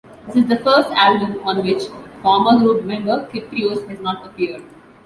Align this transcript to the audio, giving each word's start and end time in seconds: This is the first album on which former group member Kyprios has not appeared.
This 0.25 0.37
is 0.37 0.47
the 0.47 0.57
first 0.57 0.89
album 0.93 1.43
on 1.47 1.63
which 1.63 1.83
former 2.23 2.57
group 2.57 2.85
member 2.85 3.27
Kyprios 3.31 3.87
has 3.87 3.99
not 3.99 4.25
appeared. 4.25 4.63